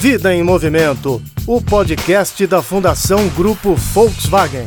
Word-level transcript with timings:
Vida 0.00 0.34
em 0.34 0.42
Movimento, 0.42 1.20
o 1.46 1.60
podcast 1.60 2.46
da 2.46 2.62
Fundação 2.62 3.28
Grupo 3.28 3.74
Volkswagen. 3.74 4.64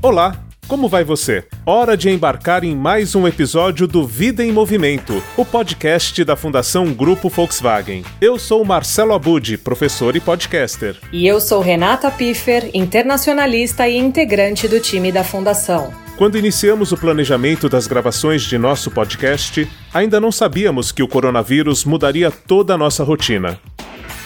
Olá, 0.00 0.42
como 0.66 0.88
vai 0.88 1.04
você? 1.04 1.44
Hora 1.66 1.94
de 1.94 2.08
embarcar 2.08 2.64
em 2.64 2.74
mais 2.74 3.14
um 3.14 3.28
episódio 3.28 3.86
do 3.86 4.06
Vida 4.06 4.42
em 4.42 4.50
Movimento, 4.50 5.22
o 5.36 5.44
podcast 5.44 6.24
da 6.24 6.36
Fundação 6.36 6.90
Grupo 6.94 7.28
Volkswagen. 7.28 8.02
Eu 8.18 8.38
sou 8.38 8.64
Marcelo 8.64 9.12
Abud, 9.12 9.58
professor 9.58 10.16
e 10.16 10.20
podcaster. 10.20 10.96
E 11.12 11.26
eu 11.26 11.38
sou 11.38 11.60
Renata 11.60 12.10
Piffer, 12.10 12.70
internacionalista 12.72 13.86
e 13.86 13.98
integrante 13.98 14.66
do 14.66 14.80
time 14.80 15.12
da 15.12 15.22
Fundação. 15.22 15.92
Quando 16.20 16.36
iniciamos 16.36 16.92
o 16.92 16.98
planejamento 16.98 17.66
das 17.66 17.86
gravações 17.86 18.42
de 18.42 18.58
nosso 18.58 18.90
podcast, 18.90 19.66
ainda 19.90 20.20
não 20.20 20.30
sabíamos 20.30 20.92
que 20.92 21.02
o 21.02 21.08
coronavírus 21.08 21.82
mudaria 21.86 22.30
toda 22.30 22.74
a 22.74 22.76
nossa 22.76 23.02
rotina. 23.02 23.58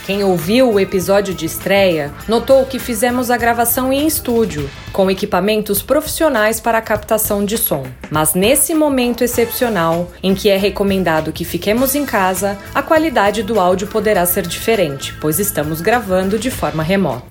Quem 0.05 0.25
ouviu 0.25 0.73
o 0.73 0.81
episódio 0.81 1.33
de 1.33 1.47
estreia 1.47 2.13
notou 2.27 2.67
que 2.67 2.81
fizemos 2.81 3.31
a 3.31 3.37
gravação 3.37 3.93
em 3.93 4.09
estúdio, 4.09 4.69
com 4.93 5.09
equipamentos 5.09 5.83
profissionais 5.83 6.59
para 6.59 6.79
a 6.79 6.83
captação 6.83 7.45
de 7.45 7.57
som. 7.57 7.87
Mas 8.11 8.35
nesse 8.35 8.75
momento 8.75 9.23
excepcional, 9.23 10.11
em 10.21 10.35
que 10.35 10.49
é 10.49 10.57
recomendado 10.57 11.33
que 11.33 11.45
fiquemos 11.45 11.95
em 11.95 12.05
casa, 12.05 12.59
a 12.75 12.83
qualidade 12.83 13.45
do 13.45 13.61
áudio 13.61 13.87
poderá 13.87 14.27
ser 14.27 14.49
diferente, 14.49 15.15
pois 15.21 15.39
estamos 15.39 15.81
gravando 15.81 16.41
de 16.41 16.51
forma 16.51 16.83
remota. 16.83 17.23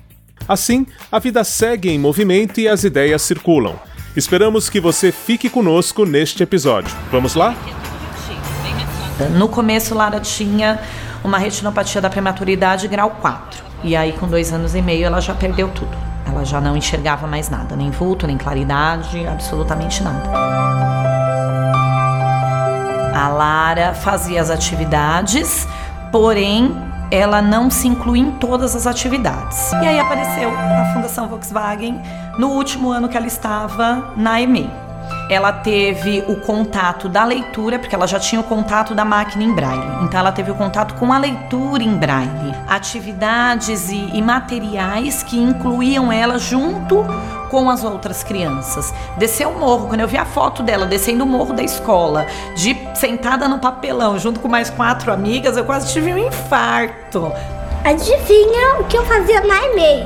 Assim, 0.48 0.86
a 1.12 1.18
vida 1.18 1.44
segue 1.44 1.90
em 1.90 1.98
movimento 1.98 2.60
e 2.60 2.66
as 2.66 2.82
ideias 2.82 3.20
circulam. 3.20 3.78
Esperamos 4.16 4.70
que 4.70 4.80
você 4.80 5.10
fique 5.10 5.50
conosco 5.50 6.06
neste 6.06 6.40
episódio. 6.44 6.94
Vamos 7.10 7.34
lá? 7.34 7.52
No 9.36 9.48
começo, 9.48 9.92
Lara 9.92 10.20
tinha 10.20 10.80
uma 11.24 11.36
retinopatia 11.36 12.00
da 12.00 12.08
prematuridade 12.08 12.86
grau 12.86 13.10
4. 13.10 13.64
E 13.82 13.96
aí, 13.96 14.12
com 14.12 14.28
dois 14.28 14.52
anos 14.52 14.76
e 14.76 14.80
meio, 14.80 15.04
ela 15.04 15.20
já 15.20 15.34
perdeu 15.34 15.68
tudo. 15.68 15.96
Ela 16.24 16.44
já 16.44 16.60
não 16.60 16.76
enxergava 16.76 17.26
mais 17.26 17.48
nada, 17.48 17.74
nem 17.74 17.90
vulto, 17.90 18.24
nem 18.24 18.38
claridade, 18.38 19.26
absolutamente 19.26 20.00
nada. 20.00 20.30
A 23.12 23.28
Lara 23.28 23.94
fazia 23.94 24.40
as 24.40 24.48
atividades, 24.48 25.66
porém 26.12 26.72
ela 27.10 27.40
não 27.40 27.70
se 27.70 27.86
inclui 27.86 28.18
em 28.18 28.30
todas 28.32 28.74
as 28.74 28.86
atividades. 28.86 29.72
E 29.72 29.86
aí 29.86 29.98
apareceu 29.98 30.50
a 30.50 30.92
Fundação 30.92 31.28
Volkswagen 31.28 32.00
no 32.38 32.48
último 32.48 32.90
ano 32.90 33.08
que 33.08 33.16
ela 33.16 33.26
estava 33.26 34.12
na 34.16 34.40
EMEI. 34.40 34.70
Ela 35.30 35.52
teve 35.52 36.24
o 36.28 36.36
contato 36.36 37.08
da 37.08 37.24
leitura, 37.24 37.78
porque 37.78 37.94
ela 37.94 38.06
já 38.06 38.18
tinha 38.18 38.40
o 38.40 38.44
contato 38.44 38.94
da 38.94 39.04
máquina 39.04 39.42
em 39.42 39.52
braille. 39.54 40.04
Então, 40.04 40.20
ela 40.20 40.32
teve 40.32 40.50
o 40.50 40.54
contato 40.54 40.94
com 40.94 41.12
a 41.12 41.18
leitura 41.18 41.82
em 41.82 41.96
braille, 41.96 42.54
atividades 42.68 43.90
e, 43.90 44.10
e 44.14 44.22
materiais 44.22 45.22
que 45.22 45.38
incluíam 45.38 46.12
ela 46.12 46.38
junto 46.38 47.04
com 47.54 47.70
as 47.70 47.84
outras 47.84 48.24
crianças. 48.24 48.92
Desceu 49.16 49.50
o 49.50 49.60
morro, 49.60 49.86
quando 49.86 50.00
eu 50.00 50.08
vi 50.08 50.16
a 50.16 50.24
foto 50.24 50.60
dela 50.60 50.86
descendo 50.86 51.22
o 51.22 51.26
morro 51.26 51.54
da 51.54 51.62
escola, 51.62 52.26
de 52.56 52.76
sentada 52.96 53.46
no 53.46 53.60
papelão, 53.60 54.18
junto 54.18 54.40
com 54.40 54.48
mais 54.48 54.70
quatro 54.70 55.12
amigas, 55.12 55.56
eu 55.56 55.64
quase 55.64 55.92
tive 55.92 56.12
um 56.12 56.18
infarto. 56.18 57.32
Adivinha 57.84 58.80
o 58.80 58.84
que 58.84 58.98
eu 58.98 59.04
fazia 59.04 59.40
na 59.42 59.66
EMEI? 59.66 60.04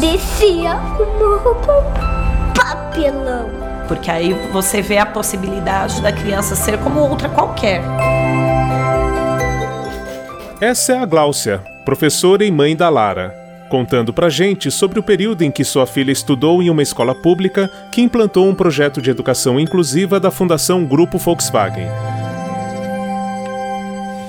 Descia 0.00 0.76
o 0.98 1.18
morro 1.18 1.54
com 1.64 2.52
papelão 2.52 3.48
porque 3.88 4.08
aí 4.08 4.34
você 4.52 4.80
vê 4.80 4.98
a 4.98 5.06
possibilidade 5.06 6.00
da 6.00 6.12
criança 6.12 6.54
ser 6.54 6.78
como 6.78 7.00
outra 7.00 7.28
qualquer. 7.28 7.82
Essa 10.60 10.92
é 10.92 10.98
a 10.98 11.04
Gláucia, 11.04 11.58
professora 11.84 12.44
e 12.44 12.52
mãe 12.52 12.76
da 12.76 12.88
Lara, 12.88 13.39
contando 13.70 14.12
pra 14.12 14.28
gente 14.28 14.70
sobre 14.70 14.98
o 14.98 15.02
período 15.02 15.42
em 15.42 15.50
que 15.50 15.64
sua 15.64 15.86
filha 15.86 16.10
estudou 16.10 16.60
em 16.60 16.68
uma 16.68 16.82
escola 16.82 17.14
pública 17.14 17.70
que 17.92 18.02
implantou 18.02 18.48
um 18.48 18.54
projeto 18.54 19.00
de 19.00 19.08
educação 19.08 19.58
inclusiva 19.58 20.18
da 20.18 20.30
Fundação 20.30 20.84
Grupo 20.84 21.16
Volkswagen. 21.16 21.86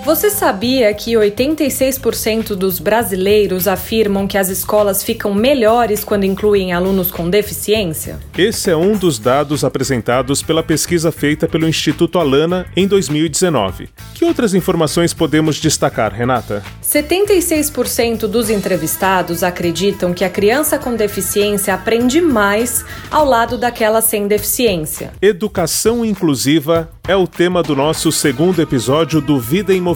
Você 0.03 0.31
sabia 0.31 0.91
que 0.95 1.13
86% 1.13 2.55
dos 2.55 2.79
brasileiros 2.79 3.67
afirmam 3.67 4.27
que 4.27 4.35
as 4.35 4.49
escolas 4.49 5.03
ficam 5.03 5.31
melhores 5.31 6.03
quando 6.03 6.23
incluem 6.23 6.73
alunos 6.73 7.11
com 7.11 7.29
deficiência? 7.29 8.19
Esse 8.35 8.71
é 8.71 8.75
um 8.75 8.97
dos 8.97 9.19
dados 9.19 9.63
apresentados 9.63 10.41
pela 10.41 10.63
pesquisa 10.63 11.11
feita 11.11 11.47
pelo 11.47 11.67
Instituto 11.69 12.17
Alana 12.17 12.65
em 12.75 12.87
2019. 12.87 13.89
Que 14.15 14.25
outras 14.25 14.55
informações 14.55 15.13
podemos 15.13 15.57
destacar, 15.57 16.11
Renata? 16.11 16.63
76% 16.83 18.21
dos 18.21 18.49
entrevistados 18.49 19.43
acreditam 19.43 20.15
que 20.15 20.25
a 20.25 20.29
criança 20.29 20.79
com 20.79 20.95
deficiência 20.95 21.75
aprende 21.75 22.19
mais 22.19 22.83
ao 23.11 23.23
lado 23.23 23.55
daquela 23.55 24.01
sem 24.01 24.27
deficiência. 24.27 25.13
Educação 25.21 26.03
inclusiva 26.03 26.89
é 27.07 27.15
o 27.15 27.27
tema 27.27 27.61
do 27.61 27.75
nosso 27.75 28.11
segundo 28.11 28.61
episódio 28.61 29.21
do 29.21 29.39
Vida 29.39 29.73
em 29.73 29.81
Movimento, 29.81 29.90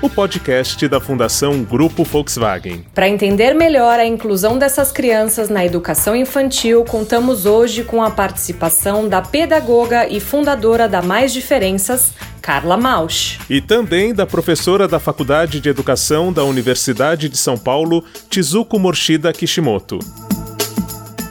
o 0.00 0.08
podcast 0.08 0.86
da 0.86 1.00
Fundação 1.00 1.64
Grupo 1.64 2.04
Volkswagen. 2.04 2.84
Para 2.94 3.08
entender 3.08 3.52
melhor 3.52 3.98
a 3.98 4.06
inclusão 4.06 4.56
dessas 4.56 4.92
crianças 4.92 5.48
na 5.48 5.64
educação 5.64 6.14
infantil, 6.14 6.84
contamos 6.84 7.44
hoje 7.44 7.82
com 7.82 8.00
a 8.00 8.10
participação 8.10 9.08
da 9.08 9.20
pedagoga 9.20 10.06
e 10.08 10.20
fundadora 10.20 10.88
da 10.88 11.02
Mais 11.02 11.32
Diferenças, 11.32 12.12
Carla 12.40 12.76
Mausch. 12.76 13.40
E 13.50 13.60
também 13.60 14.14
da 14.14 14.24
professora 14.24 14.86
da 14.86 15.00
Faculdade 15.00 15.58
de 15.58 15.68
Educação 15.68 16.32
da 16.32 16.44
Universidade 16.44 17.28
de 17.28 17.36
São 17.36 17.58
Paulo, 17.58 18.04
Tizuko 18.30 18.78
Morshida 18.78 19.32
Kishimoto. 19.32 19.98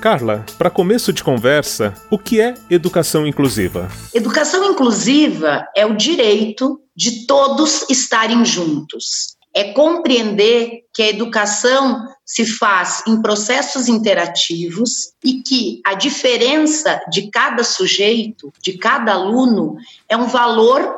Carla, 0.03 0.46
para 0.58 0.69
começo 0.69 1.14
de 1.14 1.24
conversa, 1.24 1.94
o 2.12 2.19
que 2.19 2.41
é 2.41 2.56
educação 2.69 3.25
inclusiva? 3.25 3.90
Educação 4.14 4.69
inclusiva 4.69 5.66
é 5.74 5.86
o 5.86 5.96
direito 5.96 6.81
de 6.94 7.25
todos 7.25 7.90
estarem 7.90 8.44
juntos. 8.44 9.38
É 9.56 9.72
compreender 9.72 10.81
que 10.94 11.02
a 11.03 11.08
educação 11.08 12.06
se 12.25 12.46
faz 12.46 13.02
em 13.08 13.22
processos 13.22 13.88
interativos 13.88 15.13
e 15.24 15.42
que 15.42 15.80
a 15.86 15.94
diferença 15.94 17.02
de 17.09 17.31
cada 17.31 17.63
sujeito, 17.63 18.52
de 18.62 18.74
cada 18.74 19.13
aluno, 19.13 19.78
é 20.09 20.18
um 20.18 20.28
valor 20.28 20.97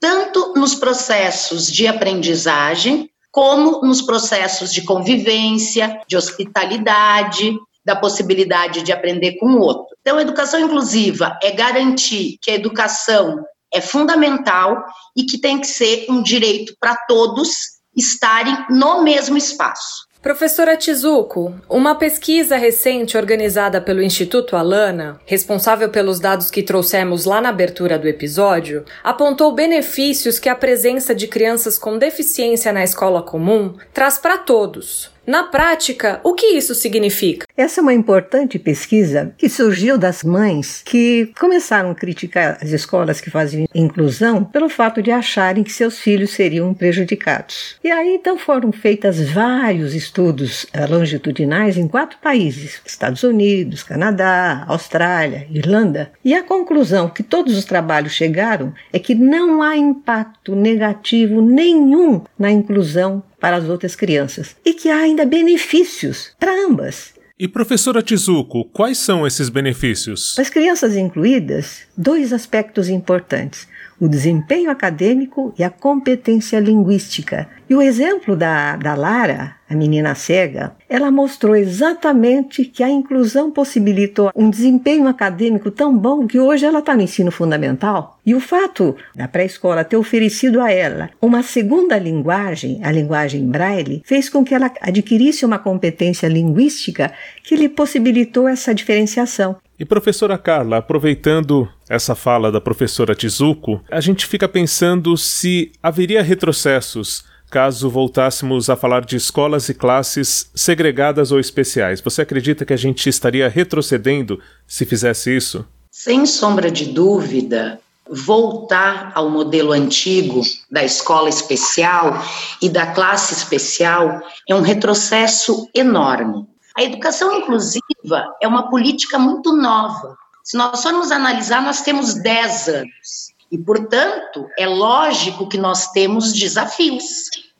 tanto 0.00 0.54
nos 0.56 0.74
processos 0.74 1.70
de 1.70 1.86
aprendizagem, 1.86 3.10
como 3.30 3.82
nos 3.82 4.00
processos 4.00 4.72
de 4.72 4.80
convivência, 4.80 6.00
de 6.08 6.16
hospitalidade, 6.16 7.54
da 7.88 7.96
possibilidade 7.96 8.82
de 8.82 8.92
aprender 8.92 9.38
com 9.38 9.46
o 9.46 9.60
outro. 9.60 9.96
Então, 10.02 10.20
educação 10.20 10.60
inclusiva 10.60 11.38
é 11.42 11.50
garantir 11.52 12.36
que 12.42 12.50
a 12.50 12.54
educação 12.54 13.42
é 13.72 13.80
fundamental 13.80 14.84
e 15.16 15.24
que 15.24 15.40
tem 15.40 15.58
que 15.58 15.66
ser 15.66 16.04
um 16.10 16.22
direito 16.22 16.74
para 16.78 16.94
todos 17.08 17.48
estarem 17.96 18.54
no 18.68 19.02
mesmo 19.02 19.38
espaço. 19.38 20.06
Professora 20.20 20.76
Tizuko, 20.76 21.54
uma 21.66 21.94
pesquisa 21.94 22.56
recente 22.56 23.16
organizada 23.16 23.80
pelo 23.80 24.02
Instituto 24.02 24.54
Alana, 24.56 25.18
responsável 25.24 25.88
pelos 25.88 26.20
dados 26.20 26.50
que 26.50 26.62
trouxemos 26.62 27.24
lá 27.24 27.40
na 27.40 27.48
abertura 27.48 27.98
do 27.98 28.06
episódio, 28.06 28.84
apontou 29.02 29.52
benefícios 29.52 30.38
que 30.38 30.48
a 30.48 30.56
presença 30.56 31.14
de 31.14 31.26
crianças 31.26 31.78
com 31.78 31.96
deficiência 31.96 32.72
na 32.72 32.84
escola 32.84 33.22
comum 33.22 33.76
traz 33.94 34.18
para 34.18 34.36
todos, 34.36 35.10
na 35.28 35.42
prática, 35.42 36.22
o 36.24 36.32
que 36.32 36.46
isso 36.56 36.74
significa? 36.74 37.46
Essa 37.54 37.80
é 37.80 37.82
uma 37.82 37.92
importante 37.92 38.58
pesquisa 38.58 39.34
que 39.36 39.46
surgiu 39.46 39.98
das 39.98 40.24
mães 40.24 40.80
que 40.82 41.30
começaram 41.38 41.90
a 41.90 41.94
criticar 41.94 42.56
as 42.62 42.70
escolas 42.70 43.20
que 43.20 43.28
faziam 43.28 43.68
inclusão 43.74 44.42
pelo 44.42 44.70
fato 44.70 45.02
de 45.02 45.10
acharem 45.10 45.62
que 45.62 45.70
seus 45.70 45.98
filhos 45.98 46.30
seriam 46.30 46.72
prejudicados. 46.72 47.76
E 47.84 47.90
aí 47.90 48.14
então 48.14 48.38
foram 48.38 48.72
feitas 48.72 49.20
vários 49.20 49.94
estudos 49.94 50.66
eh, 50.72 50.86
longitudinais 50.86 51.76
em 51.76 51.86
quatro 51.86 52.16
países: 52.22 52.80
Estados 52.86 53.22
Unidos, 53.22 53.82
Canadá, 53.82 54.64
Austrália, 54.66 55.46
Irlanda. 55.50 56.10
E 56.24 56.32
a 56.32 56.42
conclusão 56.42 57.10
que 57.10 57.22
todos 57.22 57.54
os 57.54 57.66
trabalhos 57.66 58.12
chegaram 58.12 58.72
é 58.90 58.98
que 58.98 59.14
não 59.14 59.60
há 59.60 59.76
impacto 59.76 60.56
negativo 60.56 61.42
nenhum 61.42 62.22
na 62.38 62.50
inclusão 62.50 63.22
para 63.40 63.56
as 63.56 63.68
outras 63.68 63.94
crianças 63.94 64.56
e 64.64 64.74
que 64.74 64.88
há 64.88 64.98
ainda 64.98 65.24
benefícios 65.24 66.32
para 66.38 66.52
ambas. 66.66 67.14
E 67.38 67.46
professora 67.46 68.02
Tizuko, 68.02 68.64
quais 68.64 68.98
são 68.98 69.24
esses 69.24 69.48
benefícios? 69.48 70.34
Para 70.34 70.42
as 70.42 70.50
crianças 70.50 70.96
incluídas, 70.96 71.82
dois 71.96 72.32
aspectos 72.32 72.88
importantes. 72.88 73.68
O 74.00 74.08
desempenho 74.08 74.70
acadêmico 74.70 75.52
e 75.58 75.64
a 75.64 75.70
competência 75.70 76.58
linguística. 76.60 77.48
E 77.68 77.74
o 77.74 77.82
exemplo 77.82 78.34
da, 78.34 78.76
da 78.76 78.94
Lara, 78.94 79.56
a 79.68 79.74
menina 79.74 80.14
cega, 80.14 80.72
ela 80.88 81.10
mostrou 81.10 81.54
exatamente 81.54 82.64
que 82.64 82.82
a 82.82 82.88
inclusão 82.88 83.50
possibilitou 83.50 84.30
um 84.34 84.48
desempenho 84.48 85.06
acadêmico 85.06 85.70
tão 85.70 85.96
bom 85.96 86.26
que 86.26 86.40
hoje 86.40 86.64
ela 86.64 86.78
está 86.78 86.96
no 86.96 87.02
ensino 87.02 87.30
fundamental. 87.30 88.18
E 88.24 88.34
o 88.34 88.40
fato 88.40 88.96
da 89.14 89.28
pré-escola 89.28 89.84
ter 89.84 89.96
oferecido 89.96 90.60
a 90.60 90.72
ela 90.72 91.10
uma 91.20 91.42
segunda 91.42 91.98
linguagem, 91.98 92.80
a 92.82 92.90
linguagem 92.90 93.46
braille, 93.46 94.02
fez 94.06 94.30
com 94.30 94.42
que 94.42 94.54
ela 94.54 94.72
adquirisse 94.80 95.44
uma 95.44 95.58
competência 95.58 96.26
linguística 96.26 97.12
que 97.42 97.54
lhe 97.54 97.68
possibilitou 97.68 98.48
essa 98.48 98.74
diferenciação. 98.74 99.56
E 99.78 99.84
professora 99.84 100.36
Carla, 100.36 100.78
aproveitando 100.78 101.68
essa 101.88 102.16
fala 102.16 102.50
da 102.50 102.60
professora 102.60 103.14
Tizuko, 103.14 103.80
a 103.88 104.00
gente 104.00 104.26
fica 104.26 104.48
pensando 104.48 105.16
se 105.16 105.70
haveria 105.80 106.20
retrocessos 106.20 107.24
caso 107.48 107.88
voltássemos 107.88 108.68
a 108.68 108.76
falar 108.76 109.04
de 109.04 109.16
escolas 109.16 109.68
e 109.68 109.74
classes 109.74 110.50
segregadas 110.54 111.32
ou 111.32 111.40
especiais. 111.40 112.00
Você 112.00 112.22
acredita 112.22 112.64
que 112.64 112.72
a 112.72 112.76
gente 112.76 113.08
estaria 113.08 113.48
retrocedendo 113.48 114.40
se 114.66 114.84
fizesse 114.84 115.34
isso? 115.34 115.64
Sem 115.90 116.26
sombra 116.26 116.70
de 116.70 116.86
dúvida, 116.86 117.80
voltar 118.10 119.12
ao 119.14 119.30
modelo 119.30 119.72
antigo 119.72 120.42
da 120.70 120.84
escola 120.84 121.28
especial 121.28 122.22
e 122.60 122.68
da 122.68 122.88
classe 122.88 123.32
especial 123.32 124.20
é 124.48 124.54
um 124.54 124.60
retrocesso 124.60 125.68
enorme. 125.74 126.46
A 126.78 126.82
educação 126.84 127.32
inclusiva 127.32 128.36
é 128.40 128.46
uma 128.46 128.70
política 128.70 129.18
muito 129.18 129.52
nova. 129.52 130.16
Se 130.44 130.56
nós 130.56 130.80
formos 130.80 131.10
analisar, 131.10 131.60
nós 131.60 131.80
temos 131.80 132.14
10 132.14 132.68
anos. 132.68 133.34
E, 133.50 133.58
portanto, 133.58 134.46
é 134.56 134.64
lógico 134.64 135.48
que 135.48 135.58
nós 135.58 135.88
temos 135.90 136.32
desafios. 136.32 137.04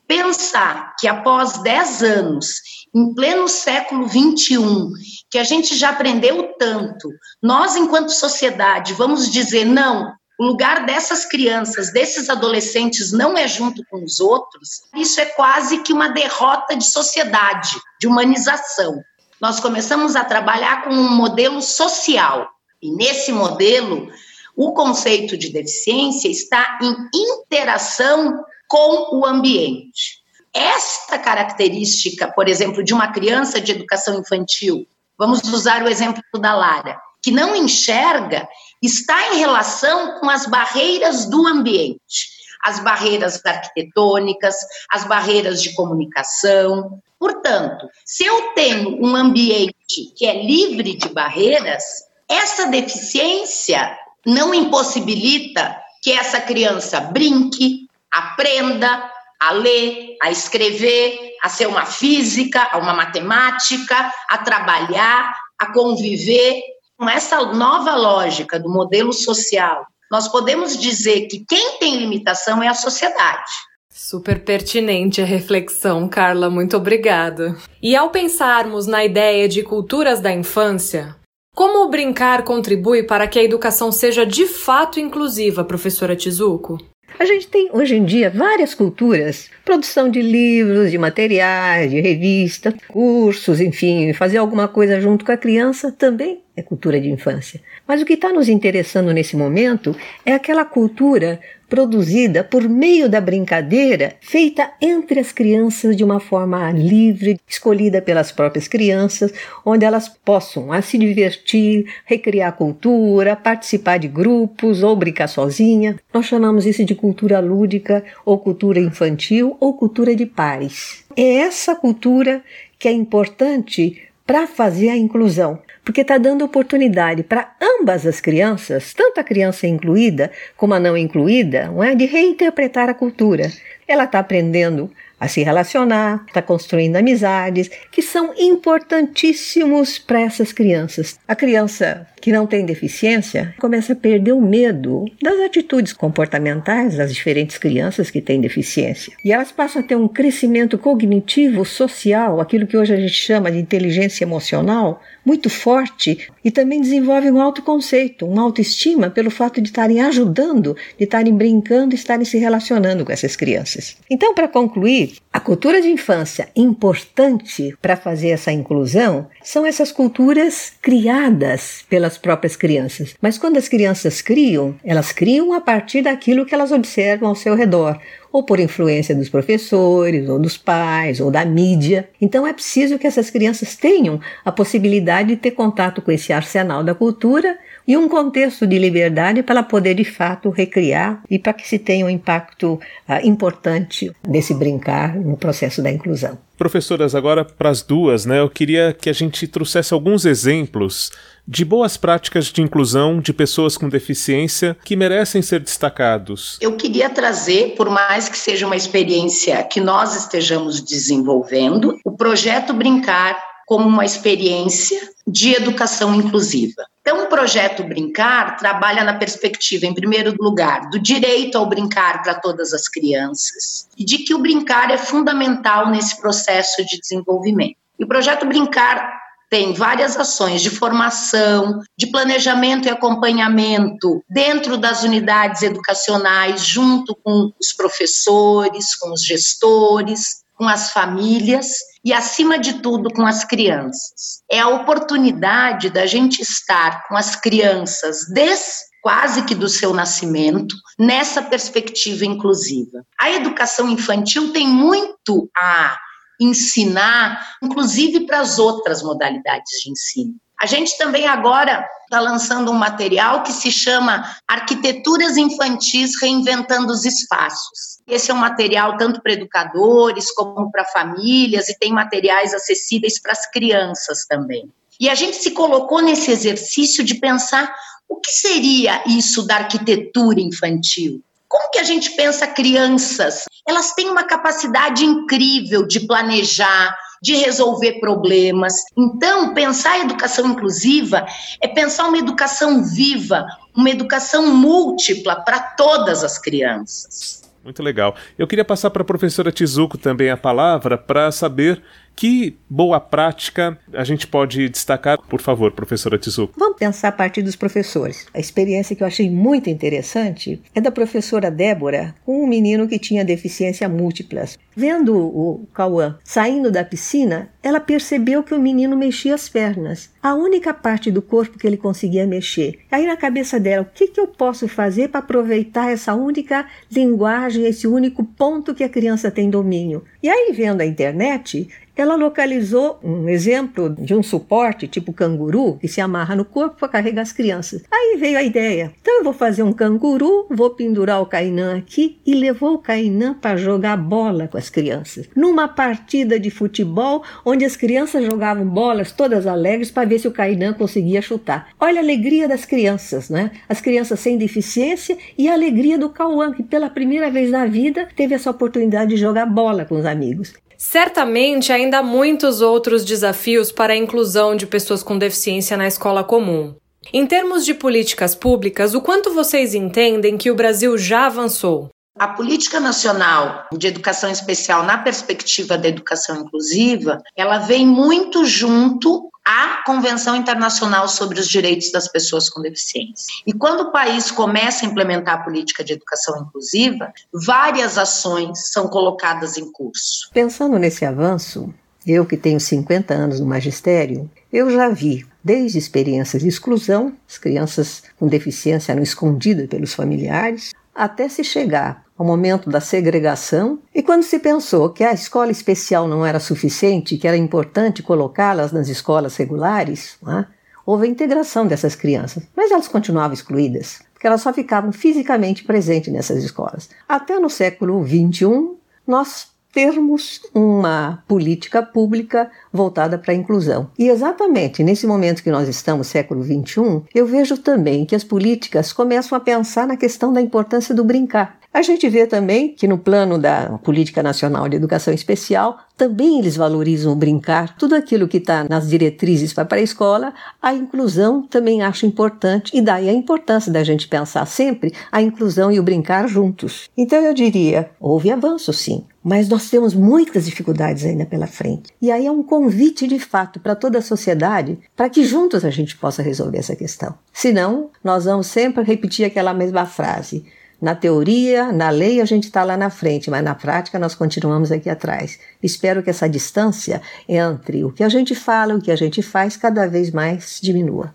Pensar 0.07 0.95
que 0.97 1.05
após 1.05 1.57
10 1.61 2.01
anos, 2.01 2.61
em 2.95 3.13
pleno 3.13 3.49
século 3.49 4.07
21, 4.07 4.93
que 5.29 5.37
a 5.37 5.43
gente 5.43 5.75
já 5.75 5.89
aprendeu 5.89 6.55
tanto, 6.57 7.09
nós, 7.43 7.75
enquanto 7.75 8.11
sociedade, 8.11 8.93
vamos 8.93 9.29
dizer 9.29 9.65
não, 9.65 10.13
o 10.39 10.45
lugar 10.45 10.85
dessas 10.85 11.25
crianças, 11.25 11.91
desses 11.91 12.29
adolescentes, 12.29 13.11
não 13.11 13.37
é 13.37 13.45
junto 13.45 13.83
com 13.89 14.01
os 14.01 14.21
outros, 14.21 14.83
isso 14.95 15.19
é 15.19 15.25
quase 15.25 15.83
que 15.83 15.91
uma 15.91 16.07
derrota 16.07 16.77
de 16.77 16.85
sociedade, 16.85 17.75
de 17.99 18.07
humanização. 18.07 19.03
Nós 19.41 19.59
começamos 19.59 20.15
a 20.15 20.23
trabalhar 20.23 20.85
com 20.85 20.91
um 20.91 21.09
modelo 21.09 21.61
social, 21.61 22.47
e 22.81 22.89
nesse 22.89 23.33
modelo, 23.33 24.09
o 24.55 24.71
conceito 24.71 25.37
de 25.37 25.49
deficiência 25.49 26.29
está 26.29 26.79
em 26.81 26.95
interação 27.13 28.41
com 28.65 29.17
o 29.17 29.25
ambiente. 29.25 30.19
Esta 30.53 31.19
característica, 31.19 32.31
por 32.31 32.47
exemplo, 32.47 32.81
de 32.81 32.93
uma 32.93 33.11
criança 33.11 33.59
de 33.59 33.73
educação 33.73 34.17
infantil, 34.17 34.87
vamos 35.17 35.43
usar 35.43 35.83
o 35.83 35.89
exemplo 35.89 36.23
da 36.39 36.55
Lara, 36.55 36.97
que 37.21 37.29
não 37.29 37.53
enxerga 37.53 38.47
está 38.81 39.33
em 39.33 39.39
relação 39.39 40.19
com 40.19 40.29
as 40.29 40.45
barreiras 40.45 41.25
do 41.25 41.45
ambiente, 41.47 42.29
as 42.63 42.79
barreiras 42.79 43.43
arquitetônicas, 43.45 44.55
as 44.89 45.05
barreiras 45.05 45.61
de 45.61 45.73
comunicação. 45.75 47.01
Portanto, 47.17 47.87
se 48.05 48.25
eu 48.25 48.53
tenho 48.53 49.03
um 49.03 49.15
ambiente 49.15 50.13
que 50.15 50.25
é 50.25 50.43
livre 50.43 50.95
de 50.97 51.09
barreiras, 51.09 51.83
essa 52.29 52.67
deficiência 52.67 53.97
não 54.25 54.53
impossibilita 54.53 55.75
que 56.01 56.11
essa 56.11 56.39
criança 56.39 57.01
brinque, 57.01 57.87
aprenda 58.11 59.11
a 59.39 59.51
ler, 59.51 60.17
a 60.21 60.31
escrever, 60.31 61.35
a 61.41 61.49
ser 61.49 61.67
uma 61.67 61.85
física, 61.85 62.77
uma 62.77 62.93
matemática, 62.93 64.11
a 64.29 64.37
trabalhar, 64.39 65.33
a 65.57 65.71
conviver 65.71 66.61
com 66.99 67.09
essa 67.09 67.45
nova 67.53 67.95
lógica 67.95 68.59
do 68.59 68.69
modelo 68.69 69.13
social, 69.13 69.85
nós 70.11 70.27
podemos 70.27 70.77
dizer 70.77 71.27
que 71.27 71.45
quem 71.47 71.79
tem 71.79 71.97
limitação 71.97 72.61
é 72.61 72.67
a 72.67 72.73
sociedade. 72.73 73.49
Super 73.89 74.43
pertinente 74.43 75.21
a 75.21 75.25
reflexão, 75.25 76.09
Carla, 76.09 76.49
muito 76.49 76.75
obrigada. 76.75 77.55
E 77.81 77.95
ao 77.95 78.09
pensarmos 78.09 78.85
na 78.85 79.05
ideia 79.05 79.47
de 79.47 79.63
culturas 79.63 80.19
da 80.19 80.31
infância, 80.31 81.15
como 81.55 81.85
o 81.85 81.89
brincar 81.89 82.43
contribui 82.43 83.03
para 83.03 83.27
que 83.27 83.39
a 83.39 83.43
educação 83.43 83.93
seja 83.93 84.25
de 84.25 84.45
fato 84.45 84.99
inclusiva, 84.99 85.63
professora 85.63 86.17
Tizuko? 86.17 86.77
A 87.17 87.25
gente 87.25 87.47
tem 87.47 87.69
hoje 87.71 87.95
em 87.95 88.05
dia 88.05 88.29
várias 88.29 88.73
culturas, 88.73 89.49
produção 89.63 90.09
de 90.09 90.21
livros, 90.21 90.91
de 90.91 90.97
materiais, 90.97 91.91
de 91.91 91.99
revistas, 91.99 92.73
cursos, 92.87 93.59
enfim, 93.59 94.13
fazer 94.13 94.37
alguma 94.37 94.67
coisa 94.67 94.99
junto 95.01 95.25
com 95.25 95.31
a 95.31 95.37
criança 95.37 95.91
também 95.91 96.41
é 96.59 96.63
cultura 96.63 96.99
de 96.99 97.09
infância. 97.09 97.61
Mas 97.87 98.01
o 98.01 98.05
que 98.05 98.13
está 98.13 98.31
nos 98.31 98.49
interessando 98.49 99.11
nesse 99.13 99.35
momento 99.35 99.95
é 100.25 100.33
aquela 100.33 100.65
cultura 100.65 101.39
produzida 101.69 102.43
por 102.43 102.67
meio 102.67 103.07
da 103.07 103.21
brincadeira, 103.21 104.15
feita 104.19 104.71
entre 104.81 105.19
as 105.19 105.31
crianças 105.31 105.95
de 105.95 106.03
uma 106.03 106.19
forma 106.19 106.71
livre, 106.71 107.39
escolhida 107.47 108.01
pelas 108.01 108.31
próprias 108.31 108.67
crianças, 108.67 109.31
onde 109.63 109.85
elas 109.85 110.09
possam 110.09 110.73
a 110.73 110.81
se 110.81 110.97
divertir, 110.97 111.85
recriar 112.05 112.53
cultura, 112.53 113.35
participar 113.35 113.99
de 113.99 114.07
grupos 114.07 114.81
ou 114.81 114.95
brincar 114.95 115.27
sozinha. 115.27 115.97
Nós 116.11 116.25
chamamos 116.25 116.65
isso 116.65 116.83
de 116.83 116.95
cultura 116.95 117.39
lúdica 117.39 118.03
ou 118.25 118.39
cultura 118.39 118.79
infantil 118.79 119.55
ou 119.59 119.75
cultura 119.75 120.15
de 120.15 120.25
pares. 120.25 121.05
É 121.15 121.35
essa 121.35 121.75
cultura 121.75 122.43
que 122.79 122.87
é 122.87 122.91
importante 122.91 124.09
para 124.25 124.47
fazer 124.47 124.89
a 124.89 124.97
inclusão 124.97 125.59
porque 125.89 126.01
está 126.01 126.19
dando 126.19 126.45
oportunidade 126.45 127.23
para 127.23 127.51
ambas 127.59 128.05
as 128.05 128.21
crianças, 128.21 128.93
tanto 128.93 129.19
a 129.19 129.23
criança 129.23 129.65
incluída 129.65 130.31
como 130.55 130.75
a 130.75 130.79
não 130.79 130.95
incluída, 130.95 131.65
não 131.65 131.83
é, 131.83 131.95
de 131.95 132.05
reinterpretar 132.05 132.87
a 132.89 132.93
cultura. 132.93 133.51
Ela 133.87 134.03
está 134.03 134.19
aprendendo 134.19 134.91
a 135.19 135.27
se 135.27 135.41
relacionar, 135.41 136.23
está 136.27 136.43
construindo 136.43 136.95
amizades 136.95 137.71
que 137.91 138.03
são 138.03 138.35
importantíssimos 138.37 139.97
para 139.97 140.21
essas 140.21 140.53
crianças. 140.53 141.19
A 141.27 141.35
criança 141.35 142.05
que 142.19 142.31
não 142.31 142.45
tem 142.45 142.65
deficiência 142.65 143.53
começa 143.59 143.93
a 143.93 143.95
perder 143.95 144.33
o 144.33 144.41
medo 144.41 145.05
das 145.21 145.39
atitudes 145.39 145.93
comportamentais 145.93 146.97
das 146.97 147.13
diferentes 147.13 147.57
crianças 147.57 148.11
que 148.11 148.21
têm 148.21 148.41
deficiência. 148.41 149.13
E 149.23 149.31
elas 149.31 149.51
passam 149.51 149.81
a 149.81 149.85
ter 149.85 149.95
um 149.95 150.07
crescimento 150.07 150.77
cognitivo, 150.77 151.65
social, 151.65 152.39
aquilo 152.39 152.67
que 152.67 152.77
hoje 152.77 152.93
a 152.93 152.97
gente 152.97 153.13
chama 153.13 153.51
de 153.51 153.57
inteligência 153.57 154.23
emocional, 154.23 155.01
muito 155.25 155.49
forte 155.49 156.29
e 156.43 156.49
também 156.49 156.81
desenvolvem 156.81 157.31
um 157.31 157.41
autoconceito, 157.41 158.25
uma 158.25 158.41
autoestima 158.41 159.09
pelo 159.09 159.29
fato 159.29 159.61
de 159.61 159.69
estarem 159.69 160.01
ajudando, 160.01 160.75
de 160.97 161.03
estarem 161.03 161.33
brincando, 161.33 161.93
estarem 161.93 162.25
se 162.25 162.37
relacionando 162.37 163.05
com 163.05 163.11
essas 163.11 163.35
crianças. 163.35 163.97
Então, 164.09 164.33
para 164.33 164.47
concluir, 164.47 165.13
a 165.31 165.39
cultura 165.39 165.81
de 165.81 165.89
infância 165.89 166.49
importante 166.55 167.75
para 167.81 167.95
fazer 167.95 168.29
essa 168.29 168.51
inclusão 168.51 169.27
são 169.43 169.65
essas 169.65 169.91
culturas 169.91 170.73
criadas 170.81 171.85
pelas 171.89 172.08
próprias 172.17 172.55
crianças. 172.55 173.15
Mas 173.21 173.37
quando 173.37 173.57
as 173.57 173.67
crianças 173.67 174.21
criam, 174.21 174.75
elas 174.83 175.11
criam 175.11 175.53
a 175.53 175.61
partir 175.61 176.01
daquilo 176.01 176.45
que 176.45 176.53
elas 176.53 176.71
observam 176.71 177.29
ao 177.29 177.35
seu 177.35 177.55
redor, 177.55 177.99
ou 178.31 178.43
por 178.43 178.59
influência 178.59 179.15
dos 179.15 179.29
professores, 179.29 180.29
ou 180.29 180.39
dos 180.39 180.57
pais, 180.57 181.19
ou 181.19 181.31
da 181.31 181.45
mídia. 181.45 182.09
Então 182.21 182.45
é 182.45 182.53
preciso 182.53 182.99
que 182.99 183.07
essas 183.07 183.29
crianças 183.29 183.75
tenham 183.75 184.19
a 184.45 184.51
possibilidade 184.51 185.29
de 185.29 185.37
ter 185.37 185.51
contato 185.51 186.01
com 186.01 186.11
esse 186.11 186.31
arsenal 186.31 186.83
da 186.83 186.93
cultura 186.93 187.57
e 187.89 187.97
um 187.97 188.07
contexto 188.07 188.67
de 188.67 188.77
liberdade 188.77 189.41
para 189.41 189.55
ela 189.55 189.63
poder 189.63 189.95
de 189.95 190.03
fato 190.03 190.51
recriar 190.51 191.23
e 191.27 191.39
para 191.39 191.53
que 191.53 191.67
se 191.67 191.79
tenha 191.79 192.05
um 192.05 192.09
impacto 192.09 192.73
uh, 192.73 193.27
importante 193.27 194.11
desse 194.21 194.53
brincar 194.53 195.15
no 195.15 195.35
processo 195.35 195.81
da 195.81 195.91
inclusão. 195.91 196.37
Professoras, 196.55 197.15
agora 197.15 197.43
para 197.43 197.69
as 197.69 197.81
duas, 197.81 198.27
né? 198.27 198.41
Eu 198.41 198.49
queria 198.49 198.93
que 198.93 199.09
a 199.09 199.13
gente 199.13 199.47
trouxesse 199.47 199.91
alguns 199.91 200.23
exemplos 200.25 201.09
de 201.47 201.65
boas 201.65 201.97
práticas 201.97 202.45
de 202.45 202.61
inclusão 202.61 203.19
de 203.19 203.33
pessoas 203.33 203.75
com 203.75 203.89
deficiência 203.89 204.77
que 204.85 204.95
merecem 204.95 205.41
ser 205.41 205.61
destacados. 205.61 206.59
Eu 206.61 206.75
queria 206.75 207.09
trazer, 207.09 207.73
por 207.75 207.89
mais 207.89 208.29
que 208.29 208.37
seja 208.37 208.67
uma 208.67 208.75
experiência 208.75 209.63
que 209.63 209.81
nós 209.81 210.15
estejamos 210.15 210.79
desenvolvendo, 210.79 211.97
o 212.05 212.11
projeto 212.11 212.71
Brincar 212.71 213.48
como 213.69 213.87
uma 213.87 214.03
experiência 214.03 214.99
de 215.27 215.53
educação 215.53 216.15
inclusiva. 216.15 216.87
Então, 217.01 217.23
o 217.23 217.27
projeto 217.27 217.83
Brincar 217.83 218.57
trabalha 218.57 219.03
na 219.03 219.13
perspectiva, 219.13 219.85
em 219.85 219.93
primeiro 219.93 220.35
lugar, 220.39 220.89
do 220.89 220.97
direito 220.97 221.55
ao 221.55 221.67
brincar 221.67 222.23
para 222.23 222.33
todas 222.33 222.73
as 222.73 222.87
crianças 222.87 223.87
e 223.95 224.03
de 224.03 224.17
que 224.23 224.33
o 224.33 224.39
brincar 224.39 224.89
é 224.89 224.97
fundamental 224.97 225.87
nesse 225.91 226.19
processo 226.19 226.83
de 226.83 226.99
desenvolvimento. 226.99 227.75
E 227.99 228.03
o 228.03 228.07
projeto 228.07 228.47
Brincar 228.47 229.07
tem 229.51 229.71
várias 229.71 230.17
ações 230.17 230.63
de 230.63 230.71
formação, 230.71 231.79
de 231.95 232.07
planejamento 232.07 232.87
e 232.87 232.91
acompanhamento 232.91 234.23
dentro 234.27 234.77
das 234.77 235.03
unidades 235.03 235.61
educacionais, 235.61 236.65
junto 236.65 237.15
com 237.23 237.51
os 237.61 237.71
professores, 237.71 238.95
com 238.95 239.11
os 239.13 239.23
gestores, 239.23 240.43
com 240.57 240.67
as 240.67 240.91
famílias 240.91 241.88
e, 242.03 242.13
acima 242.13 242.57
de 242.57 242.81
tudo, 242.81 243.11
com 243.13 243.25
as 243.25 243.43
crianças. 243.43 244.41
É 244.49 244.59
a 244.59 244.69
oportunidade 244.69 245.89
da 245.89 246.05
gente 246.05 246.41
estar 246.41 247.07
com 247.07 247.15
as 247.15 247.35
crianças 247.35 248.27
desde 248.33 248.89
quase 249.01 249.43
que 249.45 249.55
do 249.55 249.69
seu 249.69 249.93
nascimento, 249.93 250.75
nessa 250.97 251.41
perspectiva 251.41 252.25
inclusiva. 252.25 253.05
A 253.19 253.31
educação 253.31 253.89
infantil 253.89 254.51
tem 254.51 254.67
muito 254.67 255.49
a 255.55 255.97
ensinar, 256.39 257.55
inclusive 257.61 258.25
para 258.25 258.39
as 258.39 258.59
outras 258.59 259.03
modalidades 259.03 259.81
de 259.81 259.91
ensino. 259.91 260.35
A 260.61 260.65
gente 260.65 260.97
também 260.97 261.25
agora 261.25 261.87
está 262.03 262.19
lançando 262.19 262.69
um 262.71 262.75
material 262.75 263.43
que 263.43 263.53
se 263.53 263.71
chama 263.71 264.25
Arquiteturas 264.47 265.37
Infantis 265.37 266.11
Reinventando 266.21 266.91
os 266.91 267.05
Espaços. 267.05 267.99
Esse 268.05 268.29
é 268.31 268.33
um 268.33 268.37
material 268.37 268.97
tanto 268.97 269.21
para 269.21 269.33
educadores 269.33 270.31
como 270.31 270.69
para 270.71 270.83
famílias 270.85 271.69
e 271.69 271.77
tem 271.77 271.93
materiais 271.93 272.53
acessíveis 272.53 273.21
para 273.21 273.31
as 273.31 273.49
crianças 273.49 274.25
também. 274.27 274.69
E 274.99 275.07
a 275.09 275.15
gente 275.15 275.37
se 275.37 275.51
colocou 275.51 276.01
nesse 276.01 276.29
exercício 276.29 277.05
de 277.05 277.15
pensar 277.15 277.73
o 278.09 278.17
que 278.17 278.31
seria 278.31 279.03
isso 279.05 279.45
da 279.45 279.57
arquitetura 279.57 280.41
infantil? 280.41 281.23
Como 281.47 281.69
que 281.71 281.79
a 281.79 281.83
gente 281.83 282.11
pensa 282.11 282.45
crianças? 282.47 283.45
Elas 283.67 283.93
têm 283.93 284.09
uma 284.09 284.23
capacidade 284.23 285.05
incrível 285.05 285.87
de 285.87 286.01
planejar, 286.01 286.97
de 287.21 287.35
resolver 287.35 287.99
problemas. 287.99 288.73
Então, 288.97 289.53
pensar 289.53 289.91
a 289.91 289.99
educação 289.99 290.47
inclusiva 290.47 291.25
é 291.61 291.67
pensar 291.67 292.07
uma 292.07 292.17
educação 292.17 292.83
viva, 292.83 293.45
uma 293.75 293.89
educação 293.89 294.53
múltipla 294.55 295.35
para 295.35 295.59
todas 295.59 296.23
as 296.23 296.37
crianças. 296.37 297.39
Muito 297.63 297.83
legal. 297.83 298.15
Eu 298.37 298.47
queria 298.47 298.65
passar 298.65 298.89
para 298.89 299.01
a 299.01 299.05
professora 299.05 299.51
Tizuco 299.51 299.97
também 299.97 300.29
a 300.29 300.37
palavra 300.37 300.97
para 300.97 301.31
saber 301.31 301.83
que 302.19 302.57
boa 302.69 302.99
prática 302.99 303.79
a 303.93 304.03
gente 304.03 304.27
pode 304.27 304.67
destacar? 304.67 305.17
Por 305.17 305.39
favor, 305.39 305.71
professora 305.71 306.17
Tizuco. 306.17 306.53
Vamos 306.57 306.77
pensar 306.77 307.07
a 307.07 307.13
partir 307.13 307.41
dos 307.41 307.55
professores. 307.55 308.27
A 308.33 308.39
experiência 308.41 308.93
que 308.93 309.01
eu 309.01 309.07
achei 309.07 309.29
muito 309.29 309.69
interessante 309.69 310.61
é 310.75 310.81
da 310.81 310.91
professora 310.91 311.49
Débora 311.49 312.13
com 312.25 312.43
um 312.43 312.47
menino 312.47 312.89
que 312.89 312.99
tinha 312.99 313.23
deficiência 313.23 313.87
múltiplas. 313.87 314.59
Vendo 314.75 315.17
o 315.17 315.65
Cauã 315.73 316.17
saindo 316.21 316.69
da 316.69 316.83
piscina, 316.83 317.49
ela 317.63 317.79
percebeu 317.79 318.43
que 318.43 318.53
o 318.53 318.59
menino 318.59 318.97
mexia 318.97 319.33
as 319.33 319.47
pernas. 319.47 320.09
A 320.21 320.35
única 320.35 320.73
parte 320.73 321.09
do 321.09 321.21
corpo 321.21 321.57
que 321.57 321.65
ele 321.65 321.77
conseguia 321.77 322.27
mexer. 322.27 322.79
Aí 322.91 323.07
na 323.07 323.15
cabeça 323.15 323.57
dela, 323.57 323.83
o 323.83 323.93
que, 323.93 324.07
que 324.07 324.19
eu 324.19 324.27
posso 324.27 324.67
fazer 324.67 325.07
para 325.07 325.21
aproveitar 325.21 325.89
essa 325.89 326.13
única 326.13 326.67
linguagem, 326.91 327.65
esse 327.65 327.87
único 327.87 328.25
ponto 328.25 328.75
que 328.75 328.83
a 328.83 328.89
criança 328.89 329.31
tem 329.31 329.49
domínio? 329.49 330.03
E 330.21 330.27
aí, 330.27 330.51
vendo 330.53 330.81
a 330.81 330.85
internet, 330.85 331.69
ela 332.01 332.15
localizou 332.15 332.99
um 333.03 333.27
exemplo 333.27 333.89
de 333.89 334.13
um 334.15 334.23
suporte 334.23 334.87
tipo 334.87 335.13
canguru 335.13 335.77
que 335.77 335.87
se 335.87 336.01
amarra 336.01 336.35
no 336.35 336.45
corpo 336.45 336.77
para 336.77 336.87
carregar 336.87 337.21
as 337.21 337.31
crianças. 337.31 337.83
Aí 337.91 338.17
veio 338.19 338.37
a 338.37 338.43
ideia: 338.43 338.91
então 339.01 339.17
eu 339.17 339.23
vou 339.23 339.33
fazer 339.33 339.63
um 339.63 339.73
canguru, 339.73 340.47
vou 340.49 340.71
pendurar 340.71 341.21
o 341.21 341.25
Cainã 341.25 341.77
aqui 341.77 342.19
e 342.25 342.33
levou 342.33 342.75
o 342.75 342.79
Cainã 342.79 343.33
para 343.33 343.57
jogar 343.57 343.97
bola 343.97 344.47
com 344.47 344.57
as 344.57 344.69
crianças. 344.69 345.29
Numa 345.35 345.67
partida 345.67 346.39
de 346.39 346.49
futebol 346.49 347.23
onde 347.45 347.65
as 347.65 347.75
crianças 347.75 348.25
jogavam 348.25 348.65
bolas 348.65 349.11
todas 349.11 349.47
alegres 349.47 349.91
para 349.91 350.07
ver 350.07 350.19
se 350.19 350.27
o 350.27 350.31
Cainã 350.31 350.73
conseguia 350.73 351.21
chutar. 351.21 351.69
Olha 351.79 351.99
a 351.99 352.03
alegria 352.03 352.47
das 352.47 352.65
crianças, 352.65 353.29
né? 353.29 353.51
As 353.67 353.81
crianças 353.81 354.19
sem 354.19 354.37
deficiência 354.37 355.17
e 355.37 355.47
a 355.47 355.53
alegria 355.53 355.97
do 355.97 356.09
Cauã, 356.09 356.51
que 356.51 356.63
pela 356.63 356.89
primeira 356.89 357.29
vez 357.29 357.51
na 357.51 357.65
vida 357.65 358.07
teve 358.15 358.33
essa 358.35 358.49
oportunidade 358.49 359.11
de 359.11 359.17
jogar 359.17 359.45
bola 359.45 359.85
com 359.85 359.95
os 359.95 360.05
amigos. 360.05 360.53
Certamente 360.81 361.73
ainda 361.73 361.99
há 361.99 362.03
muitos 362.03 362.61
outros 362.61 363.03
desafios 363.03 363.69
para 363.69 363.91
a 363.91 363.97
inclusão 363.97 364.55
de 364.55 364.65
pessoas 364.65 365.03
com 365.03 365.17
deficiência 365.17 365.75
na 365.75 365.85
escola 365.85 366.23
comum. 366.23 366.73
Em 367.11 367.27
termos 367.27 367.65
de 367.65 367.73
políticas 367.73 368.33
públicas, 368.33 368.95
o 368.95 369.01
quanto 369.01 369.33
vocês 369.33 369.75
entendem 369.75 370.37
que 370.37 370.49
o 370.49 370.55
Brasil 370.55 370.97
já 370.97 371.25
avançou? 371.25 371.89
A 372.17 372.29
política 372.29 372.79
nacional 372.79 373.67
de 373.77 373.87
educação 373.87 374.31
especial 374.31 374.83
na 374.83 374.97
perspectiva 374.97 375.77
da 375.77 375.89
educação 375.89 376.37
inclusiva, 376.37 377.21
ela 377.35 377.59
vem 377.59 377.85
muito 377.85 378.45
junto 378.45 379.28
a 379.45 379.83
Convenção 379.85 380.35
Internacional 380.35 381.07
sobre 381.07 381.39
os 381.39 381.47
Direitos 381.47 381.91
das 381.91 382.07
Pessoas 382.07 382.49
com 382.49 382.61
Deficiência. 382.61 383.25
E 383.45 383.53
quando 383.53 383.81
o 383.81 383.91
país 383.91 384.29
começa 384.29 384.85
a 384.85 384.89
implementar 384.89 385.35
a 385.35 385.43
política 385.43 385.83
de 385.83 385.93
educação 385.93 386.41
inclusiva, 386.41 387.11
várias 387.33 387.97
ações 387.97 388.71
são 388.71 388.87
colocadas 388.87 389.57
em 389.57 389.71
curso. 389.71 390.29
Pensando 390.33 390.77
nesse 390.77 391.05
avanço, 391.05 391.73
eu 392.05 392.25
que 392.25 392.37
tenho 392.37 392.59
50 392.59 393.13
anos 393.13 393.39
no 393.39 393.45
magistério, 393.45 394.29
eu 394.51 394.69
já 394.71 394.89
vi 394.89 395.25
desde 395.43 395.77
experiências 395.77 396.41
de 396.41 396.49
exclusão, 396.49 397.13
as 397.27 397.37
crianças 397.37 398.03
com 398.17 398.27
deficiência 398.27 398.91
eram 398.91 399.01
escondidas 399.01 399.67
pelos 399.67 399.93
familiares, 399.93 400.73
até 400.99 401.29
se 401.29 401.45
chegar 401.45 402.03
ao 402.17 402.25
momento 402.25 402.69
da 402.69 402.81
segregação, 402.81 403.79
e 403.95 404.03
quando 404.03 404.23
se 404.23 404.37
pensou 404.37 404.89
que 404.89 405.05
a 405.05 405.13
escola 405.13 405.49
especial 405.49 406.05
não 406.05 406.25
era 406.25 406.41
suficiente, 406.41 407.17
que 407.17 407.25
era 407.25 407.37
importante 407.37 408.03
colocá-las 408.03 408.73
nas 408.73 408.89
escolas 408.89 409.37
regulares, 409.37 410.17
é? 410.27 410.45
houve 410.85 411.07
a 411.07 411.09
integração 411.09 411.65
dessas 411.65 411.95
crianças, 411.95 412.43
mas 412.53 412.69
elas 412.69 412.89
continuavam 412.89 413.33
excluídas, 413.33 414.01
porque 414.13 414.27
elas 414.27 414.41
só 414.41 414.51
ficavam 414.51 414.91
fisicamente 414.91 415.63
presentes 415.63 416.11
nessas 416.11 416.43
escolas. 416.43 416.89
Até 417.07 417.39
no 417.39 417.49
século 417.49 418.05
XXI, 418.05 418.71
nós 419.07 419.48
termos 419.71 420.41
uma 420.53 421.23
política 421.27 421.81
pública 421.81 422.49
voltada 422.71 423.17
para 423.17 423.31
a 423.31 423.35
inclusão. 423.35 423.89
E 423.97 424.09
exatamente 424.09 424.83
nesse 424.83 425.05
momento 425.05 425.43
que 425.43 425.51
nós 425.51 425.67
estamos, 425.67 426.07
século 426.07 426.43
XXI, 426.43 427.03
eu 427.13 427.25
vejo 427.25 427.57
também 427.57 428.05
que 428.05 428.15
as 428.15 428.23
políticas 428.23 428.91
começam 428.91 429.37
a 429.37 429.41
pensar 429.41 429.87
na 429.87 429.97
questão 429.97 430.33
da 430.33 430.41
importância 430.41 430.93
do 430.95 431.03
brincar. 431.03 431.58
A 431.71 431.83
gente 431.83 432.09
vê 432.09 432.25
também 432.25 432.73
que 432.73 432.87
no 432.87 432.97
plano 432.97 433.37
da 433.37 433.77
Política 433.83 434.23
Nacional 434.23 434.67
de 434.67 434.75
Educação 434.75 435.13
Especial, 435.13 435.77
também 435.95 436.39
eles 436.39 436.55
valorizam 436.55 437.13
o 437.13 437.15
brincar, 437.15 437.77
tudo 437.77 437.93
aquilo 437.93 438.27
que 438.27 438.37
está 438.37 438.63
nas 438.63 438.89
diretrizes 438.89 439.53
para 439.53 439.67
a 439.77 439.81
escola, 439.81 440.33
a 440.59 440.73
inclusão 440.73 441.43
também 441.43 441.83
acho 441.83 442.07
importante, 442.07 442.75
e 442.75 442.81
daí 442.81 443.07
a 443.07 443.13
importância 443.13 443.71
da 443.71 443.83
gente 443.83 444.07
pensar 444.07 444.47
sempre 444.47 444.93
a 445.11 445.21
inclusão 445.21 445.71
e 445.71 445.79
o 445.79 445.83
brincar 445.83 446.27
juntos. 446.27 446.89
Então 446.97 447.19
eu 447.19 447.35
diria, 447.35 447.91
houve 447.99 448.31
avanço 448.31 448.73
sim, 448.73 449.05
mas 449.23 449.47
nós 449.47 449.69
temos 449.69 449.93
muitas 449.93 450.45
dificuldades 450.45 451.05
ainda 451.05 451.25
pela 451.25 451.45
frente. 451.45 451.93
E 452.01 452.11
aí 452.11 452.25
é 452.25 452.31
um 452.31 452.41
convite 452.41 453.05
de 453.05 453.19
fato 453.19 453.59
para 453.59 453.75
toda 453.75 453.99
a 453.99 454.01
sociedade 454.01 454.79
para 454.95 455.09
que 455.09 455.23
juntos 455.23 455.63
a 455.63 455.69
gente 455.69 455.95
possa 455.97 456.23
resolver 456.23 456.57
essa 456.57 456.75
questão. 456.75 457.13
Senão, 457.31 457.91
nós 458.03 458.25
vamos 458.25 458.47
sempre 458.47 458.83
repetir 458.83 459.25
aquela 459.25 459.53
mesma 459.53 459.85
frase 459.85 460.45
na 460.81 460.95
teoria, 460.95 461.71
na 461.71 461.89
lei, 461.89 462.21
a 462.21 462.25
gente 462.25 462.45
está 462.45 462.63
lá 462.63 462.77
na 462.77 462.89
frente, 462.89 463.29
mas 463.29 463.43
na 463.43 463.53
prática 463.53 463.99
nós 463.99 464.15
continuamos 464.15 464.71
aqui 464.71 464.89
atrás. 464.89 465.39
Espero 465.61 466.01
que 466.01 466.09
essa 466.09 466.29
distância 466.29 467.01
entre 467.27 467.83
o 467.83 467.91
que 467.91 468.03
a 468.03 468.09
gente 468.09 468.33
fala 468.33 468.73
e 468.73 468.75
o 468.77 468.81
que 468.81 468.91
a 468.91 468.95
gente 468.95 469.21
faz 469.21 469.57
cada 469.57 469.87
vez 469.87 470.11
mais 470.11 470.59
diminua. 470.61 471.13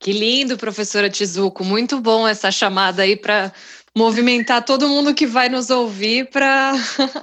Que 0.00 0.12
lindo, 0.12 0.56
professora 0.56 1.10
Tizuco. 1.10 1.64
Muito 1.64 2.00
bom 2.00 2.26
essa 2.26 2.50
chamada 2.50 3.02
aí 3.02 3.16
para 3.16 3.52
movimentar 3.96 4.64
todo 4.64 4.88
mundo 4.88 5.14
que 5.14 5.26
vai 5.26 5.48
nos 5.48 5.70
ouvir 5.70 6.30
para 6.30 6.72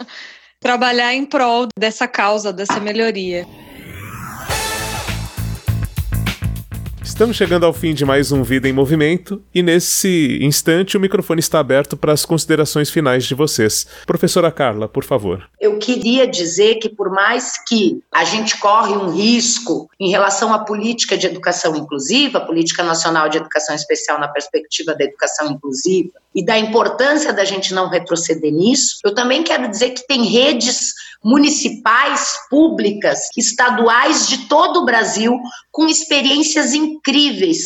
trabalhar 0.59 1.13
em 1.13 1.25
prol 1.25 1.67
dessa 1.77 2.07
causa, 2.07 2.51
dessa 2.51 2.79
melhoria. 2.79 3.47
Estamos 7.05 7.37
chegando 7.37 7.67
ao 7.67 7.71
fim 7.71 7.93
de 7.93 8.03
mais 8.03 8.31
um 8.31 8.41
Vida 8.41 8.67
em 8.67 8.73
Movimento 8.73 9.41
e 9.53 9.61
nesse 9.61 10.39
instante 10.41 10.97
o 10.97 10.99
microfone 10.99 11.39
está 11.39 11.59
aberto 11.59 11.95
para 11.95 12.11
as 12.11 12.25
considerações 12.25 12.89
finais 12.89 13.25
de 13.25 13.35
vocês. 13.35 13.85
Professora 14.07 14.51
Carla, 14.51 14.89
por 14.89 15.03
favor. 15.03 15.47
Eu 15.61 15.77
queria 15.77 16.27
dizer 16.27 16.75
que 16.75 16.89
por 16.89 17.11
mais 17.11 17.63
que 17.63 18.01
a 18.11 18.25
gente 18.25 18.57
corre 18.57 18.93
um 18.93 19.11
risco 19.11 19.87
em 19.99 20.09
relação 20.09 20.51
à 20.51 20.59
política 20.59 21.15
de 21.15 21.27
educação 21.27 21.75
inclusiva, 21.75 22.41
política 22.41 22.81
nacional 22.81 23.29
de 23.29 23.37
educação 23.37 23.75
especial 23.75 24.19
na 24.19 24.27
perspectiva 24.27 24.95
da 24.95 25.03
educação 25.03 25.51
inclusiva, 25.51 26.09
e 26.35 26.43
da 26.43 26.59
importância 26.59 27.31
da 27.31 27.45
gente 27.45 27.73
não 27.73 27.87
retroceder 27.87 28.51
nisso, 28.51 28.99
eu 29.05 29.15
também 29.15 29.41
quero 29.41 29.69
dizer 29.69 29.91
que 29.91 30.05
tem 30.05 30.25
redes 30.25 30.93
municipais, 31.23 32.33
públicas, 32.49 33.29
estaduais 33.37 34.27
de 34.27 34.49
todo 34.49 34.81
o 34.81 34.85
Brasil, 34.85 35.39
com 35.71 35.87
experiências 35.87 36.73
incríveis, 36.73 36.94